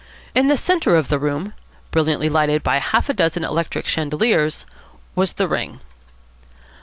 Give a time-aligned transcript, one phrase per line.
[0.33, 1.53] In the centre of the room,
[1.91, 4.65] brilliantly lighted by half a dozen electric chandeliers,
[5.13, 5.79] was the ring.